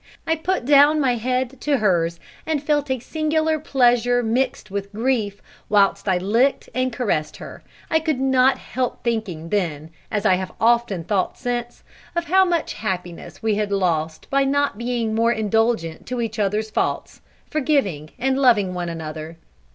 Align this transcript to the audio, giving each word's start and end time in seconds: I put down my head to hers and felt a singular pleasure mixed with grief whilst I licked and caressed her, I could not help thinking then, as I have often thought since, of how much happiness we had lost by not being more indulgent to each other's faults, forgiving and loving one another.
I 0.25 0.35
put 0.35 0.65
down 0.65 0.99
my 0.99 1.13
head 1.13 1.61
to 1.61 1.77
hers 1.77 2.19
and 2.47 2.63
felt 2.63 2.89
a 2.89 2.97
singular 2.97 3.59
pleasure 3.59 4.23
mixed 4.23 4.71
with 4.71 4.91
grief 4.91 5.43
whilst 5.69 6.07
I 6.09 6.17
licked 6.17 6.69
and 6.73 6.91
caressed 6.91 7.37
her, 7.37 7.61
I 7.87 7.99
could 7.99 8.19
not 8.19 8.57
help 8.57 9.03
thinking 9.03 9.49
then, 9.49 9.91
as 10.09 10.25
I 10.25 10.37
have 10.37 10.53
often 10.59 11.03
thought 11.03 11.37
since, 11.37 11.83
of 12.15 12.25
how 12.25 12.43
much 12.43 12.73
happiness 12.73 13.43
we 13.43 13.53
had 13.53 13.71
lost 13.71 14.27
by 14.31 14.43
not 14.43 14.75
being 14.79 15.13
more 15.13 15.33
indulgent 15.33 16.07
to 16.07 16.19
each 16.19 16.39
other's 16.39 16.71
faults, 16.71 17.21
forgiving 17.51 18.09
and 18.17 18.39
loving 18.39 18.73
one 18.73 18.89
another. 18.89 19.37